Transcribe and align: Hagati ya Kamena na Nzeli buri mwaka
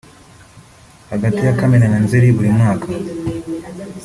Hagati 1.11 1.37
ya 1.43 1.53
Kamena 1.59 1.87
na 1.89 1.99
Nzeli 2.03 2.31
buri 2.35 2.49
mwaka 2.57 2.87